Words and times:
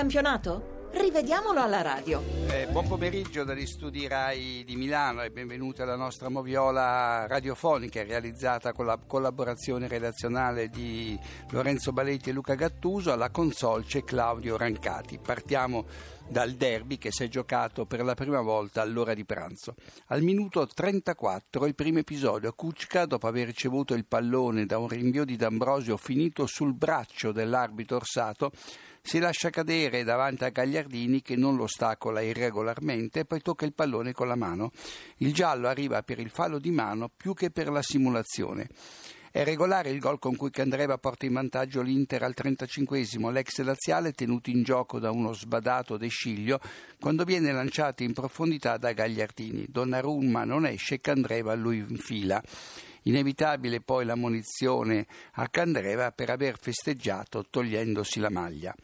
campionato? 0.00 0.88
Rivediamolo 0.92 1.60
alla 1.60 1.82
radio. 1.82 2.22
Eh, 2.48 2.66
buon 2.68 2.88
pomeriggio 2.88 3.44
dagli 3.44 3.66
studi 3.66 4.08
RAI 4.08 4.64
di 4.64 4.74
Milano 4.74 5.20
e 5.20 5.30
benvenuti 5.30 5.82
alla 5.82 5.94
nostra 5.94 6.30
moviola 6.30 7.26
radiofonica 7.26 8.02
realizzata 8.02 8.72
con 8.72 8.86
la 8.86 8.98
collaborazione 9.06 9.88
redazionale 9.88 10.68
di 10.68 11.18
Lorenzo 11.50 11.92
Baletti 11.92 12.30
e 12.30 12.32
Luca 12.32 12.54
Gattuso. 12.54 13.12
Alla 13.12 13.28
console 13.28 13.84
c'è 13.84 14.02
Claudio 14.02 14.56
Rancati. 14.56 15.18
Partiamo 15.18 15.84
dal 16.30 16.52
derby 16.52 16.96
che 16.96 17.10
si 17.10 17.24
è 17.24 17.28
giocato 17.28 17.84
per 17.84 18.02
la 18.02 18.14
prima 18.14 18.40
volta 18.40 18.80
all'ora 18.80 19.14
di 19.14 19.24
pranzo. 19.24 19.74
Al 20.06 20.22
minuto 20.22 20.66
34 20.66 21.66
il 21.66 21.74
primo 21.74 21.98
episodio. 21.98 22.52
Kuczka, 22.52 23.04
dopo 23.04 23.26
aver 23.26 23.46
ricevuto 23.46 23.94
il 23.94 24.06
pallone 24.06 24.64
da 24.64 24.78
un 24.78 24.88
rinvio 24.88 25.24
di 25.24 25.36
D'Ambrosio 25.36 25.96
finito 25.96 26.46
sul 26.46 26.72
braccio 26.72 27.32
dell'arbitro 27.32 27.96
Orsato, 27.96 28.52
si 29.02 29.18
lascia 29.18 29.50
cadere 29.50 30.04
davanti 30.04 30.44
a 30.44 30.50
Gagliardini 30.50 31.22
che 31.22 31.36
non 31.36 31.56
lo 31.56 31.64
ostacola 31.64 32.20
irregolarmente 32.20 33.20
e 33.20 33.24
poi 33.24 33.40
tocca 33.40 33.64
il 33.64 33.72
pallone 33.72 34.12
con 34.12 34.28
la 34.28 34.36
mano. 34.36 34.70
Il 35.16 35.32
giallo 35.32 35.68
arriva 35.68 36.02
per 36.02 36.18
il 36.20 36.30
fallo 36.30 36.58
di 36.58 36.70
mano 36.70 37.10
più 37.14 37.34
che 37.34 37.50
per 37.50 37.70
la 37.70 37.82
simulazione. 37.82 38.68
È 39.32 39.44
regolare 39.44 39.90
il 39.90 40.00
gol 40.00 40.18
con 40.18 40.34
cui 40.34 40.50
Candreva 40.50 40.98
porta 40.98 41.24
in 41.24 41.34
vantaggio 41.34 41.82
l'Inter 41.82 42.24
al 42.24 42.34
35esimo, 42.36 43.30
l'ex 43.30 43.60
laziale 43.60 44.10
tenuto 44.10 44.50
in 44.50 44.64
gioco 44.64 44.98
da 44.98 45.12
uno 45.12 45.32
sbadato 45.32 45.96
De 45.96 46.08
Sciglio 46.08 46.60
quando 46.98 47.22
viene 47.22 47.52
lanciato 47.52 48.02
in 48.02 48.12
profondità 48.12 48.76
da 48.76 48.92
Gagliardini. 48.92 49.66
Donnarumma 49.68 50.42
non 50.44 50.66
esce, 50.66 51.00
Candreva 51.00 51.54
lui 51.54 51.78
infila. 51.78 52.42
Inevitabile 53.02 53.80
poi 53.80 54.04
la 54.04 54.16
munizione 54.16 55.06
a 55.34 55.48
Candreva 55.48 56.10
per 56.10 56.30
aver 56.30 56.58
festeggiato 56.58 57.44
togliendosi 57.48 58.18
la 58.18 58.30
maglia 58.30 58.74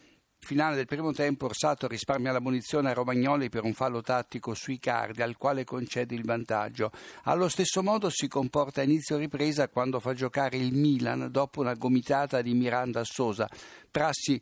finale 0.46 0.76
del 0.76 0.86
primo 0.86 1.12
tempo 1.12 1.46
Orsato 1.46 1.88
risparmia 1.88 2.30
la 2.30 2.40
munizione 2.40 2.90
a 2.90 2.92
Romagnoli 2.92 3.48
per 3.48 3.64
un 3.64 3.74
fallo 3.74 4.00
tattico 4.00 4.54
sui 4.54 4.78
cardi 4.78 5.20
al 5.20 5.36
quale 5.36 5.64
concede 5.64 6.14
il 6.14 6.22
vantaggio. 6.24 6.92
Allo 7.24 7.48
stesso 7.48 7.82
modo 7.82 8.10
si 8.10 8.28
comporta 8.28 8.80
a 8.80 8.84
inizio 8.84 9.16
ripresa 9.16 9.68
quando 9.68 9.98
fa 9.98 10.14
giocare 10.14 10.56
il 10.56 10.72
Milan 10.72 11.32
dopo 11.32 11.58
una 11.58 11.74
gomitata 11.74 12.42
di 12.42 12.54
Miranda 12.54 13.02
Sosa, 13.02 13.48
prassi 13.90 14.40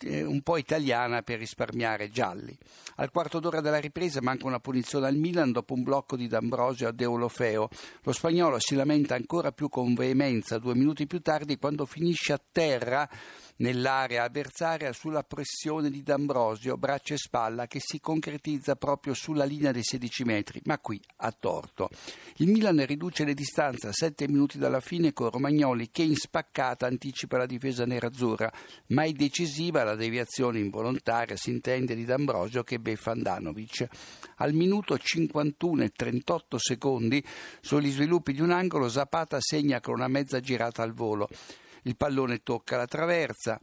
eh, 0.00 0.24
un 0.24 0.42
po' 0.42 0.56
italiana 0.56 1.22
per 1.22 1.38
risparmiare 1.38 2.10
gialli. 2.10 2.58
Al 2.96 3.12
quarto 3.12 3.38
d'ora 3.38 3.60
della 3.60 3.78
ripresa 3.78 4.20
manca 4.20 4.46
una 4.46 4.58
punizione 4.58 5.06
al 5.06 5.14
Milan 5.14 5.52
dopo 5.52 5.74
un 5.74 5.84
blocco 5.84 6.16
di 6.16 6.26
D'Ambrosio 6.26 6.88
a 6.88 6.92
Deulofeo. 6.92 7.68
Lo 8.02 8.12
spagnolo 8.12 8.58
si 8.58 8.74
lamenta 8.74 9.14
ancora 9.14 9.52
più 9.52 9.68
con 9.68 9.94
veemenza 9.94 10.58
due 10.58 10.74
minuti 10.74 11.06
più 11.06 11.20
tardi 11.20 11.58
quando 11.58 11.86
finisce 11.86 12.32
a 12.32 12.40
terra 12.50 13.08
nell'area 13.56 14.24
avversaria 14.24 14.92
sulla 14.92 15.22
pressione 15.22 15.90
di 15.90 16.02
D'Ambrosio, 16.02 16.76
braccia 16.76 17.14
e 17.14 17.18
spalla, 17.18 17.66
che 17.66 17.80
si 17.80 18.00
concretizza 18.00 18.76
proprio 18.76 19.14
sulla 19.14 19.44
linea 19.44 19.72
dei 19.72 19.82
16 19.82 20.24
metri, 20.24 20.60
ma 20.64 20.78
qui 20.78 21.00
ha 21.16 21.30
torto. 21.32 21.88
Il 22.36 22.48
Milan 22.48 22.84
riduce 22.86 23.24
le 23.24 23.34
distanze 23.34 23.88
a 23.88 23.92
7 23.92 24.26
minuti 24.28 24.58
dalla 24.58 24.80
fine 24.80 25.12
con 25.12 25.30
Romagnoli 25.30 25.90
che 25.90 26.02
in 26.02 26.16
spaccata 26.16 26.86
anticipa 26.86 27.36
la 27.36 27.46
difesa 27.46 27.84
nerazzurra, 27.84 28.52
ma 28.88 29.04
è 29.04 29.12
decisiva 29.12 29.84
la 29.84 29.94
deviazione 29.94 30.58
involontaria, 30.58 31.36
si 31.36 31.50
intende, 31.50 31.94
di 31.94 32.04
D'Ambrosio 32.04 32.62
che 32.62 32.78
beffa 32.78 33.12
Andanovic. 33.12 33.86
Al 34.36 34.52
minuto 34.52 34.98
51 34.98 35.84
e 35.84 35.90
38 35.90 36.58
secondi, 36.58 37.24
sugli 37.60 37.90
sviluppi 37.90 38.32
di 38.32 38.40
un 38.40 38.50
angolo, 38.50 38.88
Zapata 38.88 39.38
segna 39.40 39.80
con 39.80 39.94
una 39.94 40.08
mezza 40.08 40.40
girata 40.40 40.82
al 40.82 40.92
volo 40.92 41.28
il 41.84 41.96
pallone 41.96 42.42
tocca 42.42 42.76
la 42.76 42.86
traversa, 42.86 43.58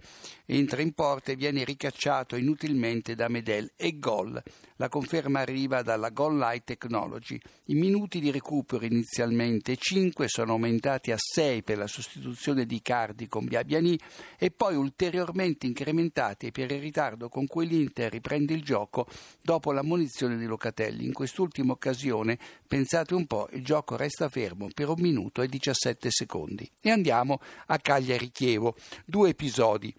entra 0.45 0.81
in 0.81 0.93
porta 0.93 1.31
e 1.31 1.35
viene 1.35 1.63
ricacciato 1.63 2.35
inutilmente 2.35 3.15
da 3.15 3.27
Medel 3.27 3.71
e 3.75 3.97
gol. 3.99 4.41
La 4.77 4.89
conferma 4.89 5.41
arriva 5.41 5.81
dalla 5.83 6.09
Goal 6.09 6.37
Light 6.37 6.63
Technology. 6.63 7.39
I 7.65 7.75
minuti 7.75 8.19
di 8.19 8.31
recupero 8.31 8.83
inizialmente 8.85 9.75
5 9.75 10.27
sono 10.27 10.53
aumentati 10.53 11.11
a 11.11 11.17
6 11.17 11.63
per 11.63 11.77
la 11.77 11.87
sostituzione 11.87 12.65
di 12.65 12.81
Cardi 12.81 13.27
con 13.27 13.45
Biabiani 13.45 13.99
e 14.37 14.49
poi 14.49 14.75
ulteriormente 14.75 15.67
incrementati 15.67 16.51
per 16.51 16.71
il 16.71 16.79
ritardo 16.79 17.29
con 17.29 17.45
cui 17.45 17.67
l'Inter 17.67 18.11
riprende 18.11 18.53
il 18.53 18.63
gioco 18.63 19.07
dopo 19.41 19.71
la 19.71 19.83
munizione 19.83 20.37
di 20.37 20.45
Locatelli. 20.45 21.05
In 21.05 21.13
quest'ultima 21.13 21.73
occasione, 21.73 22.39
pensate 22.67 23.13
un 23.13 23.25
po', 23.27 23.49
il 23.51 23.63
gioco 23.63 23.95
resta 23.95 24.29
fermo 24.29 24.67
per 24.73 24.89
un 24.89 24.99
minuto 24.99 25.41
e 25.41 25.47
17 25.47 26.09
secondi. 26.09 26.69
E 26.81 26.89
andiamo 26.89 27.39
a 27.67 27.77
Cagliari-Chievo. 28.11 28.75
Due 29.05 29.29
episodi 29.29 29.93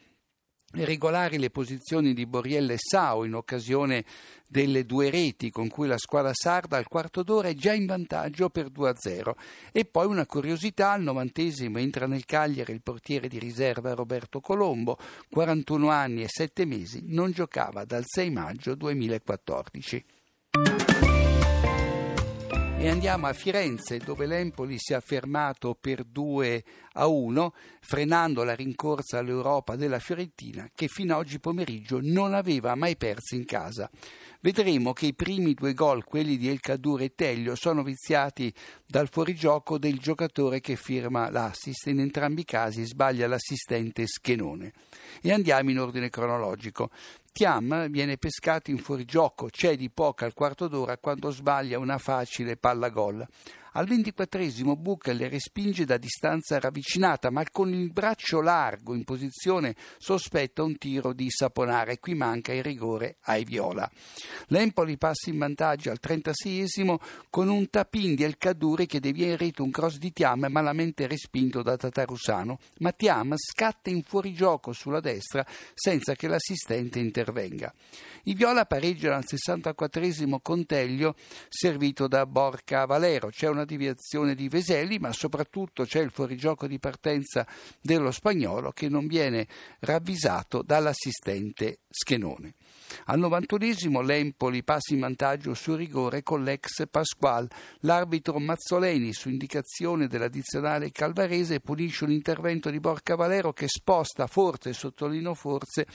regolari 0.74 1.38
le 1.38 1.50
posizioni 1.50 2.14
di 2.14 2.24
Borrielle 2.24 2.74
e 2.74 2.78
Sao 2.78 3.24
in 3.24 3.34
occasione 3.34 4.06
delle 4.48 4.86
due 4.86 5.10
reti 5.10 5.50
con 5.50 5.68
cui 5.68 5.86
la 5.86 5.98
squadra 5.98 6.30
sarda 6.32 6.78
al 6.78 6.88
quarto 6.88 7.22
d'ora 7.22 7.48
è 7.48 7.54
già 7.54 7.74
in 7.74 7.84
vantaggio 7.84 8.48
per 8.48 8.68
2-0 8.68 9.32
e 9.70 9.84
poi 9.84 10.06
una 10.06 10.24
curiosità 10.24 10.92
al 10.92 11.02
novantesimo 11.02 11.78
entra 11.78 12.06
nel 12.06 12.24
Cagliari 12.24 12.72
il 12.72 12.80
portiere 12.80 13.28
di 13.28 13.38
riserva 13.38 13.92
Roberto 13.92 14.40
Colombo 14.40 14.96
41 15.30 15.90
anni 15.90 16.22
e 16.22 16.28
7 16.28 16.64
mesi 16.64 17.02
non 17.04 17.32
giocava 17.32 17.84
dal 17.84 18.04
6 18.06 18.30
maggio 18.30 18.74
2014 18.74 20.04
e 22.82 22.88
andiamo 22.88 23.28
a 23.28 23.32
Firenze 23.32 23.98
dove 23.98 24.26
l'Empoli 24.26 24.76
si 24.76 24.93
è 24.93 24.97
affermato 24.97 25.76
per 25.81 26.03
2 26.03 26.65
a 26.94 27.06
1 27.06 27.54
frenando 27.81 28.43
la 28.43 28.56
rincorsa 28.56 29.19
all'Europa 29.19 29.76
della 29.76 30.00
Fiorentina 30.00 30.69
che 30.75 30.88
fino 30.88 31.15
a 31.15 31.19
oggi 31.19 31.38
pomeriggio 31.38 32.00
non 32.03 32.34
aveva 32.34 32.75
mai 32.75 32.97
perso 32.97 33.37
in 33.37 33.44
casa. 33.44 33.88
Vedremo 34.44 34.92
che 34.92 35.06
i 35.06 35.14
primi 35.14 35.54
due 35.54 35.72
gol, 35.72 36.03
quelli 36.03 36.36
di 36.36 36.48
El 36.48 36.58
Cadur 36.58 37.03
e 37.03 37.14
Teglio, 37.14 37.54
sono 37.54 37.84
viziati 37.84 38.53
dal 38.84 39.08
fuorigioco 39.08 39.78
del 39.78 40.00
giocatore 40.00 40.58
che 40.58 40.75
firma 40.75 41.30
l'assist. 41.30 41.86
In 41.86 42.00
entrambi 42.00 42.41
i 42.41 42.44
casi 42.44 42.82
sbaglia 42.82 43.28
l'assistente 43.28 44.04
Schenone. 44.04 44.72
E 45.20 45.30
andiamo 45.30 45.70
in 45.70 45.78
ordine 45.78 46.10
cronologico. 46.10 46.91
Tiam 47.30 47.88
viene 47.88 48.16
pescato 48.16 48.72
in 48.72 48.78
fuorigioco, 48.78 49.47
c'è 49.47 49.76
di 49.76 49.91
poca 49.91 50.25
al 50.25 50.34
quarto 50.34 50.66
d'ora 50.66 50.98
quando 50.98 51.30
sbaglia 51.30 51.78
una 51.78 51.98
facile 51.98 52.56
palla 52.56 52.88
gol. 52.88 53.24
Al 53.75 53.87
ventiquattresimo 53.87 54.77
Bucca 54.77 55.12
le 55.12 55.28
respinge 55.28 55.87
da 55.87 55.97
distanza 55.97 56.59
ravvicinata, 56.59 57.31
ma 57.31 57.43
con 57.50 57.72
il 57.72 57.91
braccio 57.91 58.43
largo 58.43 58.94
in 58.94 59.03
posizione 59.05 59.75
sospetta 59.97 60.62
un 60.62 60.77
tiro 60.77 61.15
di 61.15 61.31
Saponare. 61.31 61.99
Qui 61.99 62.15
manca 62.15 62.53
il 62.53 62.62
rigore 62.62 63.16
ai 63.22 63.44
Viola. 63.44 63.91
L'Empoli 64.49 64.99
passa 64.99 65.31
in 65.31 65.38
vantaggio 65.38 65.91
al 65.91 66.00
36esimo 66.03 66.97
con 67.31 67.49
un 67.49 67.71
tapin 67.71 68.15
di 68.15 68.25
El 68.25 68.37
Caduri 68.37 68.84
che 68.84 69.00
devia 69.00 69.28
in 69.28 69.38
rete 69.38 69.62
un 69.62 69.71
cross 69.71 69.97
di 69.97 70.12
Tiam 70.12 70.47
malamente 70.50 71.06
respinto 71.06 71.62
da 71.62 71.77
Tatarusano, 71.77 72.59
ma 72.81 72.93
Tiam 72.93 73.34
scatta 73.37 73.89
in 73.89 74.03
fuorigioco 74.03 74.72
sulla 74.72 75.00
destra 75.00 75.47
senza 75.72 76.15
che 76.15 76.28
l'assistente 76.28 76.99
intervenga. 76.99 77.72
I 78.25 78.34
Viola 78.34 78.66
pareggiano 78.66 79.16
al 79.16 79.25
64esimo 79.27 80.37
con 80.43 80.66
Teglio 80.66 81.16
servito 81.49 82.06
da 82.06 82.25
Borca 82.27 82.84
Valero. 82.84 83.31
C'è 83.31 83.49
una 83.49 83.61
deviazione 83.64 84.34
di 84.34 84.48
Veseli, 84.48 84.98
ma 84.98 85.12
soprattutto 85.12 85.84
c'è 85.84 86.00
il 86.00 86.10
fuorigioco 86.10 86.66
di 86.66 86.78
partenza 86.78 87.46
dello 87.80 88.10
spagnolo 88.10 88.72
che 88.72 88.88
non 88.88 89.06
viene 89.06 89.46
ravvisato 89.80 90.62
dall'assistente 90.62 91.80
Schenone. 91.88 92.54
Al 93.06 93.19
91esimo 93.20 94.04
l'Empoli 94.04 94.62
passa 94.62 94.94
in 94.94 95.00
vantaggio 95.00 95.54
su 95.54 95.75
rigore 95.75 96.22
con 96.22 96.42
l'ex 96.44 96.86
Pasquale. 96.91 97.48
L'arbitro 97.80 98.38
Mazzoleni, 98.38 99.12
su 99.12 99.28
indicazione 99.28 100.06
dell'addizionale 100.06 100.91
calvarese, 100.91 101.60
punisce 101.60 102.04
un 102.04 102.12
intervento 102.12 102.71
di 102.71 102.80
Borca 102.80 103.15
Valero 103.15 103.53
che 103.53 103.68
sposta 103.68 104.27
forse, 104.27 104.72
sottolineo 104.72 105.34
forse, 105.34 105.86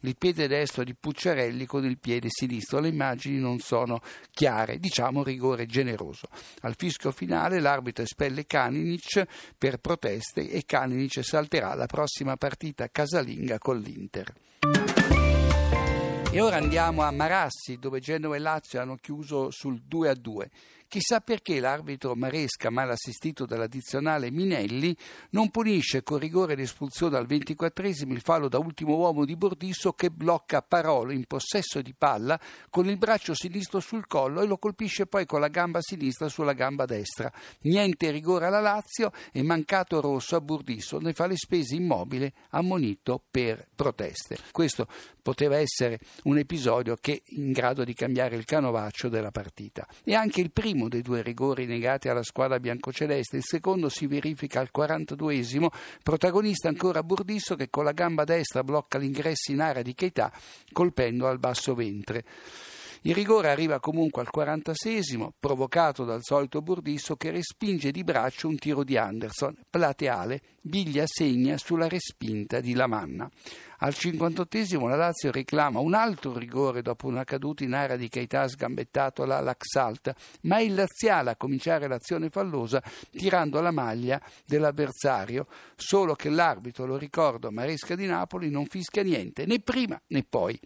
il 0.00 0.16
piede 0.16 0.48
destro 0.48 0.84
di 0.84 0.94
Pucciarelli 0.94 1.66
con 1.66 1.84
il 1.84 1.98
piede 1.98 2.28
sinistro. 2.30 2.80
Le 2.80 2.88
immagini 2.88 3.38
non 3.38 3.58
sono 3.58 4.00
chiare, 4.30 4.78
diciamo 4.78 5.22
rigore 5.22 5.66
generoso. 5.66 6.28
Al 6.60 6.74
fischio 6.76 7.10
finale 7.10 7.60
l'arbitro 7.60 8.04
espelle 8.04 8.46
Kaninic 8.46 9.24
per 9.56 9.78
proteste 9.78 10.48
e 10.50 10.64
Kaninic 10.64 11.24
salterà 11.24 11.74
la 11.74 11.86
prossima 11.86 12.36
partita 12.36 12.88
casalinga 12.88 13.58
con 13.58 13.78
l'Inter. 13.78 14.87
E 16.38 16.40
ora 16.40 16.58
andiamo 16.58 17.02
a 17.02 17.10
Marassi, 17.10 17.80
dove 17.80 17.98
Genoa 17.98 18.36
e 18.36 18.38
Lazio 18.38 18.80
hanno 18.80 18.94
chiuso 18.94 19.50
sul 19.50 19.82
2-2. 19.90 20.46
Chissà 20.88 21.20
perché 21.20 21.60
l'arbitro 21.60 22.14
Maresca, 22.14 22.70
mal 22.70 22.88
assistito 22.88 23.44
dall'addizionale 23.44 24.30
Minelli, 24.30 24.96
non 25.32 25.50
punisce 25.50 26.02
con 26.02 26.16
rigore 26.16 26.54
l'espulsione 26.54 27.18
al 27.18 27.26
24esimo 27.26 28.12
il 28.12 28.22
fallo 28.22 28.48
da 28.48 28.56
ultimo 28.56 28.96
uomo 28.96 29.26
di 29.26 29.36
Bordisso 29.36 29.92
che 29.92 30.10
blocca 30.10 30.62
Parolo 30.62 31.12
in 31.12 31.26
possesso 31.26 31.82
di 31.82 31.92
palla 31.92 32.40
con 32.70 32.88
il 32.88 32.96
braccio 32.96 33.34
sinistro 33.34 33.80
sul 33.80 34.06
collo 34.06 34.40
e 34.40 34.46
lo 34.46 34.56
colpisce 34.56 35.04
poi 35.04 35.26
con 35.26 35.40
la 35.40 35.48
gamba 35.48 35.80
sinistra 35.82 36.30
sulla 36.30 36.54
gamba 36.54 36.86
destra. 36.86 37.30
Niente 37.64 38.10
rigore 38.10 38.46
alla 38.46 38.60
Lazio 38.60 39.12
e 39.30 39.42
mancato 39.42 40.00
rosso 40.00 40.36
a 40.36 40.40
Burdisso, 40.40 40.98
ne 41.00 41.12
fa 41.12 41.26
le 41.26 41.36
spese 41.36 41.74
immobile 41.74 42.32
ammonito 42.52 43.22
per 43.30 43.68
proteste. 43.74 44.38
Questo 44.52 44.86
poteva 45.20 45.58
essere 45.58 45.98
un 46.22 46.38
episodio 46.38 46.96
che 46.98 47.22
in 47.36 47.52
grado 47.52 47.84
di 47.84 47.92
cambiare 47.92 48.36
il 48.36 48.46
canovaccio 48.46 49.10
della 49.10 49.30
partita. 49.30 49.86
E 50.02 50.14
anche 50.14 50.40
il 50.40 50.50
primo 50.50 50.76
dei 50.86 51.02
due 51.02 51.22
rigori 51.22 51.66
negati 51.66 52.08
alla 52.08 52.22
squadra 52.22 52.60
biancoceleste, 52.60 53.38
il 53.38 53.44
secondo 53.44 53.88
si 53.88 54.06
verifica 54.06 54.60
al 54.60 54.70
42esimo, 54.72 55.66
protagonista 56.04 56.68
ancora 56.68 57.02
Burdisso 57.02 57.56
che 57.56 57.70
con 57.70 57.82
la 57.82 57.92
gamba 57.92 58.22
destra 58.22 58.62
blocca 58.62 58.98
l'ingresso 58.98 59.50
in 59.50 59.60
area 59.60 59.82
di 59.82 59.94
Keita 59.94 60.30
colpendo 60.70 61.26
al 61.26 61.40
basso 61.40 61.74
ventre. 61.74 62.24
Il 63.02 63.14
rigore 63.14 63.50
arriva 63.50 63.78
comunque 63.78 64.22
al 64.22 64.28
46esimo, 64.34 65.28
provocato 65.38 66.04
dal 66.04 66.20
solito 66.22 66.62
Burdisso 66.62 67.16
che 67.16 67.30
respinge 67.30 67.92
di 67.92 68.02
braccio 68.02 68.48
un 68.48 68.58
tiro 68.58 68.82
di 68.82 68.96
Anderson, 68.96 69.54
plateale, 69.70 70.40
Biglia 70.60 71.04
segna 71.06 71.56
sulla 71.56 71.88
respinta 71.88 72.60
di 72.60 72.74
Lamanna. 72.74 73.30
Al 73.78 73.94
58esimo 73.96 74.88
la 74.88 74.96
Lazio 74.96 75.30
reclama 75.30 75.78
un 75.78 75.94
altro 75.94 76.36
rigore 76.36 76.82
dopo 76.82 77.06
una 77.06 77.22
caduta 77.22 77.62
in 77.62 77.74
area 77.74 77.96
di 77.96 78.08
Keita 78.08 78.48
sgambettato 78.48 79.22
alla 79.22 79.40
Laxalt, 79.40 80.12
ma 80.42 80.58
è 80.58 80.62
il 80.62 80.74
laziale 80.74 81.30
a 81.30 81.36
cominciare 81.36 81.86
l'azione 81.86 82.28
fallosa 82.28 82.82
tirando 83.12 83.60
la 83.60 83.70
maglia 83.70 84.20
dell'avversario, 84.44 85.46
solo 85.76 86.14
che 86.14 86.28
l'arbitro, 86.28 86.84
lo 86.84 86.96
ricordo, 86.96 87.52
Maresca 87.52 87.94
di 87.94 88.06
Napoli 88.06 88.50
non 88.50 88.66
fischia 88.66 89.04
niente, 89.04 89.46
né 89.46 89.60
prima 89.60 90.00
né 90.08 90.24
poi. 90.28 90.60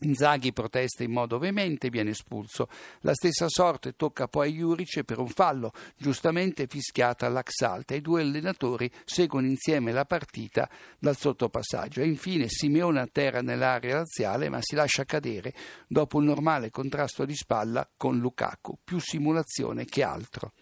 Inzaghi 0.00 0.52
protesta 0.52 1.02
in 1.02 1.12
modo 1.12 1.38
veemente 1.38 1.88
e 1.88 1.90
viene 1.90 2.10
espulso. 2.10 2.68
La 3.00 3.14
stessa 3.14 3.46
sorte 3.48 3.94
tocca 3.96 4.28
poi 4.28 4.50
a 4.50 4.54
Juric 4.54 5.02
per 5.02 5.18
un 5.18 5.28
fallo, 5.28 5.72
giustamente 5.96 6.66
fischiata 6.68 7.26
all'Axalta. 7.26 7.94
I 7.94 8.00
due 8.00 8.22
allenatori 8.22 8.90
seguono 9.04 9.46
insieme 9.46 9.92
la 9.92 10.04
partita 10.04 10.68
dal 10.98 11.16
sottopassaggio. 11.16 12.00
E 12.00 12.06
infine 12.06 12.48
Simeone 12.48 13.00
atterra 13.00 13.40
nell'area 13.40 13.96
laziale 13.96 14.48
ma 14.48 14.58
si 14.60 14.74
lascia 14.74 15.04
cadere 15.04 15.52
dopo 15.86 16.18
un 16.18 16.24
normale 16.24 16.70
contrasto 16.70 17.24
di 17.24 17.34
spalla 17.34 17.88
con 17.96 18.18
Lukaku. 18.18 18.78
Più 18.84 18.98
simulazione 19.00 19.84
che 19.84 20.02
altro. 20.02 20.52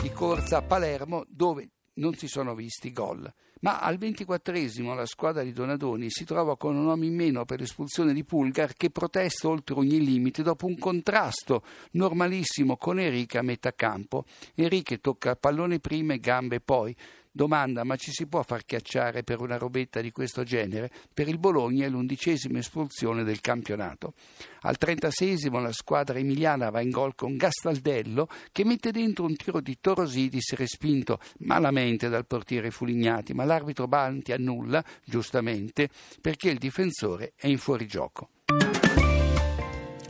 Di 0.00 0.12
corsa 0.12 0.58
a 0.58 0.62
Palermo 0.62 1.24
dove 1.28 1.70
non 1.98 2.14
si 2.14 2.26
sono 2.26 2.54
visti 2.54 2.92
gol. 2.92 3.32
Ma 3.60 3.80
al 3.80 3.98
ventiquattresimo 3.98 4.94
la 4.94 5.04
squadra 5.04 5.42
di 5.42 5.52
Donadoni 5.52 6.10
si 6.10 6.24
trova 6.24 6.56
con 6.56 6.76
un 6.76 6.86
uomo 6.86 7.04
in 7.04 7.14
meno 7.14 7.44
per 7.44 7.58
l'espulsione 7.58 8.12
di 8.12 8.24
Pulgar 8.24 8.74
che 8.74 8.90
protesta 8.90 9.48
oltre 9.48 9.74
ogni 9.74 10.04
limite 10.04 10.44
dopo 10.44 10.66
un 10.66 10.78
contrasto 10.78 11.64
normalissimo 11.92 12.76
con 12.76 13.00
Enrique 13.00 13.40
a 13.40 13.42
metà 13.42 13.72
campo. 13.72 14.24
Enrique 14.54 15.00
tocca 15.00 15.34
pallone 15.34 15.80
prima 15.80 16.14
e 16.14 16.20
gambe 16.20 16.60
poi. 16.60 16.94
Domanda, 17.38 17.84
ma 17.84 17.94
ci 17.94 18.10
si 18.10 18.26
può 18.26 18.42
far 18.42 18.64
chiacciare 18.64 19.22
per 19.22 19.40
una 19.40 19.58
robetta 19.58 20.00
di 20.00 20.10
questo 20.10 20.42
genere? 20.42 20.90
Per 21.14 21.28
il 21.28 21.38
Bologna 21.38 21.86
è 21.86 21.88
l'undicesima 21.88 22.58
espulsione 22.58 23.22
del 23.22 23.40
campionato. 23.40 24.14
Al 24.62 24.76
36 24.76 25.48
la 25.52 25.70
squadra 25.70 26.18
emiliana 26.18 26.70
va 26.70 26.80
in 26.80 26.90
gol 26.90 27.14
con 27.14 27.36
Gastaldello 27.36 28.28
che 28.50 28.64
mette 28.64 28.90
dentro 28.90 29.24
un 29.24 29.36
tiro 29.36 29.60
di 29.60 29.78
Torosidis 29.80 30.54
respinto 30.54 31.20
malamente 31.38 32.08
dal 32.08 32.26
portiere 32.26 32.72
Fulignati, 32.72 33.34
ma 33.34 33.44
l'arbitro 33.44 33.86
Banti 33.86 34.32
annulla, 34.32 34.84
giustamente, 35.04 35.90
perché 36.20 36.50
il 36.50 36.58
difensore 36.58 37.34
è 37.36 37.46
in 37.46 37.58
fuorigioco. 37.58 38.30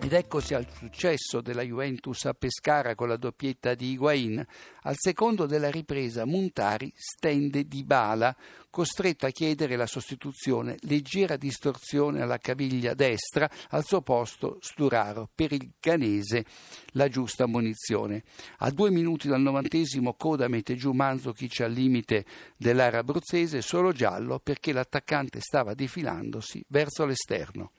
Ed 0.09 0.15
eccosi 0.15 0.55
al 0.55 0.67
successo 0.75 1.43
della 1.43 1.61
Juventus 1.61 2.25
a 2.25 2.33
Pescara 2.33 2.95
con 2.95 3.09
la 3.09 3.19
doppietta 3.19 3.75
di 3.75 3.91
Higuain. 3.91 4.43
Al 4.85 4.95
secondo 4.97 5.45
della 5.45 5.71
ripresa 5.71 6.25
Montari 6.25 6.91
stende 6.97 7.69
di 7.69 7.85
Bala, 7.85 8.35
costretto 8.71 9.27
a 9.27 9.31
chiedere 9.31 9.77
la 9.77 9.85
sostituzione, 9.85 10.77
leggera 10.81 11.37
distorsione 11.37 12.23
alla 12.23 12.39
caviglia 12.39 12.95
destra, 12.95 13.51
al 13.69 13.85
suo 13.85 14.01
posto 14.01 14.57
Sturaro, 14.63 15.29
per 15.35 15.53
il 15.53 15.73
Ganese 15.79 16.47
la 16.93 17.09
giusta 17.09 17.47
munizione. 17.47 18.23
A 18.61 18.71
due 18.71 18.89
minuti 18.89 19.29
dal 19.29 19.43
novantesimo 19.43 20.15
Coda 20.15 20.49
mette 20.49 20.75
giù 20.75 20.93
Manzokic 20.93 21.61
al 21.61 21.73
limite 21.73 22.25
dell'area 22.57 23.01
abruzzese, 23.01 23.61
solo 23.61 23.93
giallo 23.93 24.39
perché 24.39 24.73
l'attaccante 24.73 25.41
stava 25.41 25.75
defilandosi 25.75 26.65
verso 26.67 27.05
l'esterno. 27.05 27.73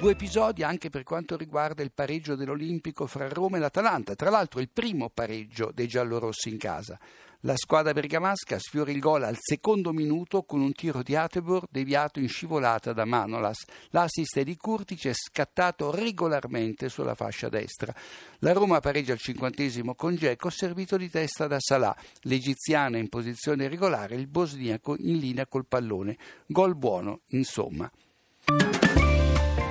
Due 0.00 0.12
episodi 0.12 0.62
anche 0.62 0.88
per 0.88 1.02
quanto 1.02 1.36
riguarda 1.36 1.82
il 1.82 1.92
pareggio 1.92 2.34
dell'Olimpico 2.34 3.06
fra 3.06 3.28
Roma 3.28 3.58
e 3.58 3.60
l'Atalanta, 3.60 4.14
tra 4.14 4.30
l'altro 4.30 4.60
il 4.60 4.70
primo 4.70 5.10
pareggio 5.10 5.72
dei 5.74 5.86
giallorossi 5.86 6.48
in 6.48 6.56
casa. 6.56 6.98
La 7.40 7.54
squadra 7.54 7.92
bergamasca 7.92 8.58
sfiora 8.58 8.90
il 8.92 8.98
gol 8.98 9.24
al 9.24 9.36
secondo 9.38 9.92
minuto 9.92 10.44
con 10.44 10.62
un 10.62 10.72
tiro 10.72 11.02
di 11.02 11.14
Atebor 11.14 11.66
deviato 11.70 12.18
in 12.18 12.28
scivolata 12.28 12.94
da 12.94 13.04
Manolas. 13.04 13.62
L'assist 13.90 14.40
di 14.40 14.56
Curtic 14.56 15.06
è 15.06 15.12
scattato 15.12 15.90
regolarmente 15.90 16.88
sulla 16.88 17.14
fascia 17.14 17.50
destra. 17.50 17.94
La 18.38 18.54
Roma 18.54 18.80
pareggia 18.80 19.12
al 19.12 19.18
cinquantesimo 19.18 19.94
con 19.94 20.14
Geco 20.16 20.48
servito 20.48 20.96
di 20.96 21.10
testa 21.10 21.46
da 21.46 21.58
Salah. 21.58 21.94
L'egiziana 22.22 22.96
in 22.96 23.10
posizione 23.10 23.68
regolare, 23.68 24.14
il 24.14 24.28
bosniaco 24.28 24.96
in 24.98 25.18
linea 25.18 25.46
col 25.46 25.66
pallone. 25.66 26.16
Gol 26.46 26.74
buono, 26.74 27.20
insomma. 27.32 27.90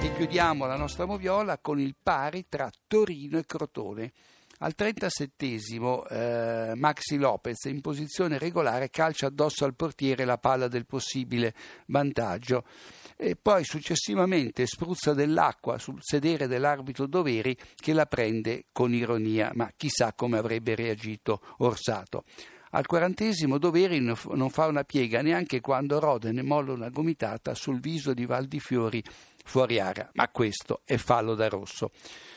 E 0.01 0.13
chiudiamo 0.15 0.65
la 0.65 0.77
nostra 0.77 1.05
moviola 1.05 1.57
con 1.57 1.77
il 1.77 1.93
pari 2.01 2.45
tra 2.47 2.71
Torino 2.87 3.37
e 3.37 3.45
Crotone. 3.45 4.13
Al 4.59 4.73
37esimo 4.77 6.05
eh, 6.09 6.71
Maxi 6.75 7.17
Lopez 7.17 7.65
in 7.65 7.81
posizione 7.81 8.37
regolare 8.37 8.89
calcia 8.89 9.27
addosso 9.27 9.65
al 9.65 9.75
portiere 9.75 10.23
la 10.23 10.37
palla 10.37 10.69
del 10.69 10.85
possibile 10.85 11.53
vantaggio 11.87 12.63
e 13.17 13.35
poi 13.35 13.65
successivamente 13.65 14.65
spruzza 14.65 15.13
dell'acqua 15.13 15.77
sul 15.77 15.99
sedere 16.01 16.47
dell'arbitro 16.47 17.05
Doveri 17.05 17.57
che 17.75 17.91
la 17.91 18.05
prende 18.05 18.67
con 18.71 18.93
ironia, 18.93 19.51
ma 19.53 19.69
chissà 19.75 20.13
come 20.13 20.37
avrebbe 20.37 20.75
reagito 20.75 21.41
Orsato. 21.57 22.23
Al 22.71 22.85
quarantesimo 22.85 23.57
Doveri 23.57 23.99
non 23.99 24.49
fa 24.49 24.67
una 24.67 24.83
piega 24.83 25.21
neanche 25.21 25.59
quando 25.59 25.99
Roden 25.99 26.45
molla 26.45 26.73
una 26.73 26.89
gomitata 26.89 27.55
sul 27.55 27.79
viso 27.79 28.13
di 28.13 28.27
Valdifiori 28.27 29.03
fuori 29.49 29.79
area, 29.79 30.07
ma 30.13 30.29
questo 30.29 30.81
è 30.85 30.97
fallo 30.97 31.33
da 31.33 31.49
rosso. 31.49 31.89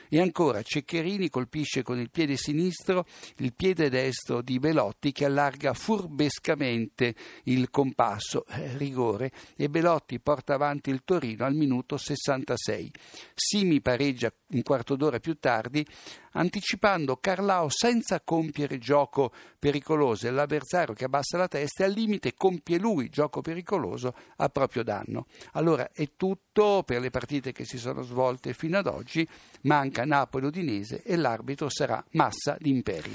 E 0.08 0.20
ancora 0.20 0.62
Ceccherini 0.62 1.28
colpisce 1.28 1.82
con 1.82 1.98
il 1.98 2.10
piede 2.10 2.36
sinistro 2.36 3.06
il 3.36 3.54
piede 3.54 3.88
destro 3.88 4.42
di 4.42 4.58
Belotti 4.58 5.12
che 5.12 5.24
allarga 5.24 5.72
furbescamente 5.74 7.14
il 7.44 7.70
compasso, 7.70 8.44
eh, 8.46 8.76
rigore, 8.76 9.30
e 9.56 9.68
Belotti 9.68 10.20
porta 10.20 10.54
avanti 10.54 10.90
il 10.90 11.02
Torino 11.04 11.44
al 11.44 11.54
minuto 11.54 11.96
66. 11.96 12.90
Simi 13.34 13.80
pareggia 13.80 14.32
un 14.52 14.62
quarto 14.62 14.96
d'ora 14.96 15.18
più 15.18 15.38
tardi, 15.38 15.86
anticipando 16.32 17.16
Carlao 17.16 17.68
senza 17.68 18.20
compiere 18.20 18.78
gioco 18.78 19.32
pericoloso 19.58 20.26
e 20.26 20.30
l'avversario 20.30 20.94
che 20.94 21.04
abbassa 21.04 21.36
la 21.36 21.48
testa 21.48 21.82
e 21.84 21.86
al 21.86 21.92
limite 21.92 22.34
compie 22.34 22.78
lui 22.78 23.08
gioco 23.08 23.40
pericoloso 23.40 24.14
a 24.36 24.48
proprio 24.48 24.82
danno. 24.82 25.26
Allora 25.52 25.90
è 25.92 26.10
tutto 26.16 26.82
per 26.84 27.00
le 27.00 27.10
partite 27.10 27.52
che 27.52 27.64
si 27.64 27.78
sono 27.78 28.02
svolte 28.02 28.52
fino 28.54 28.78
ad 28.78 28.86
oggi, 28.86 29.26
manca 29.62 30.04
Napoli-Udinese 30.04 31.02
e 31.02 31.16
l'arbitro 31.16 31.68
sarà 31.68 32.04
Massa 32.10 32.56
d'Imperia. 32.58 33.10